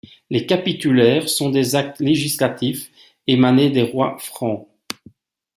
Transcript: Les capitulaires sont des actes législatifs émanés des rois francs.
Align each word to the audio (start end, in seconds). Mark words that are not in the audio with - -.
Les 0.31 0.47
capitulaires 0.47 1.29
sont 1.29 1.51
des 1.51 1.75
actes 1.75 1.99
législatifs 1.99 2.89
émanés 3.27 3.69
des 3.69 3.83
rois 3.83 4.17
francs. 4.17 4.67